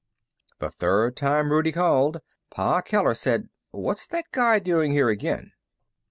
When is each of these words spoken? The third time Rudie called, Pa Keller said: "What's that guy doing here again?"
The 0.57 0.71
third 0.71 1.15
time 1.15 1.51
Rudie 1.51 1.71
called, 1.73 2.21
Pa 2.49 2.81
Keller 2.81 3.13
said: 3.13 3.49
"What's 3.69 4.07
that 4.07 4.31
guy 4.31 4.57
doing 4.57 4.89
here 4.93 5.09
again?" 5.09 5.51